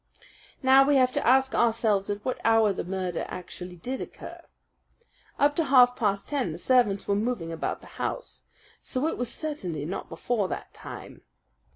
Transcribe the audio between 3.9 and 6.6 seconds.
occur. Up to half past ten the